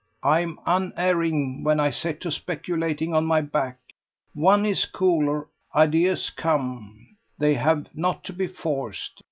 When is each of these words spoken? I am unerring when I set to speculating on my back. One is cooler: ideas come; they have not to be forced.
I 0.23 0.39
am 0.39 0.59
unerring 0.65 1.63
when 1.63 1.79
I 1.79 1.91
set 1.91 2.21
to 2.21 2.31
speculating 2.31 3.13
on 3.13 3.23
my 3.23 3.39
back. 3.41 3.77
One 4.33 4.65
is 4.65 4.85
cooler: 4.85 5.47
ideas 5.75 6.31
come; 6.31 7.17
they 7.37 7.53
have 7.53 7.95
not 7.95 8.23
to 8.23 8.33
be 8.33 8.47
forced. 8.47 9.19